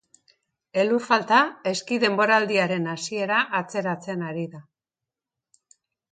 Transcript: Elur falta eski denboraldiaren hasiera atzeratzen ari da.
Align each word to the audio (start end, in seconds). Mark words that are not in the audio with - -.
Elur 0.83 1.01
falta 1.07 1.41
eski 1.71 1.99
denboraldiaren 2.03 2.87
hasiera 2.93 3.41
atzeratzen 3.59 4.23
ari 4.31 4.47
da. 4.55 4.63